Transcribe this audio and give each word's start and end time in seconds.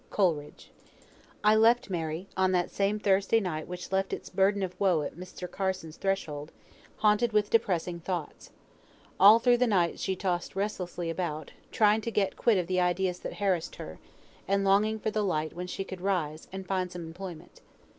COLERIDGE. 0.09 0.71
I 1.43 1.55
left 1.55 1.91
Mary, 1.91 2.27
on 2.35 2.53
that 2.53 2.71
same 2.71 2.97
Thursday 2.97 3.39
night 3.39 3.67
which 3.67 3.91
left 3.91 4.13
its 4.13 4.31
burden 4.31 4.63
of 4.63 4.73
woe 4.79 5.03
at 5.03 5.13
Mr. 5.15 5.47
Carson's 5.47 5.95
threshold, 5.95 6.51
haunted 6.97 7.33
with 7.33 7.51
depressing 7.51 7.99
thoughts. 7.99 8.49
All 9.19 9.37
through 9.37 9.57
the 9.57 9.67
night 9.67 9.99
she 9.99 10.15
tossed 10.15 10.55
restlessly 10.55 11.11
about, 11.11 11.51
trying 11.71 12.01
to 12.01 12.09
get 12.09 12.35
quit 12.35 12.57
of 12.57 12.65
the 12.65 12.79
ideas 12.81 13.19
that 13.19 13.35
harassed 13.35 13.75
her, 13.75 13.99
and 14.47 14.63
longing 14.65 14.97
for 14.97 15.11
the 15.11 15.21
light 15.23 15.53
when 15.53 15.67
she 15.67 15.83
could 15.83 16.01
rise, 16.01 16.47
and 16.51 16.65
find 16.65 16.91
some 16.91 17.05
employment. 17.05 17.61